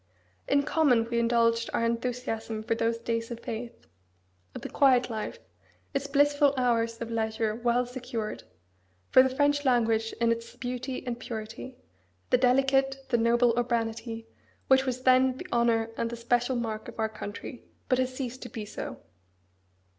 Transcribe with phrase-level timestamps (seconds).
[0.47, 3.85] In common we indulged our enthusiasm for those days of faith;
[4.55, 5.37] of the quiet life;
[5.93, 8.41] its blissful hours of leisure well secured;
[9.11, 11.77] for the French language in its beauty and purity;
[12.31, 14.25] the delicate, the noble urbanity,
[14.69, 18.41] which was then the honour and the special mark of our country, but has ceased
[18.41, 18.97] to be so."